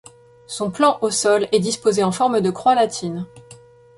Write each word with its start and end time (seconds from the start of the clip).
Son 0.47 0.71
plan 0.71 0.97
au 1.01 1.11
sol 1.11 1.47
est 1.51 1.59
disposé 1.59 2.03
en 2.03 2.11
forme 2.11 2.41
de 2.41 2.49
croix 2.49 2.73
latine. 2.73 3.27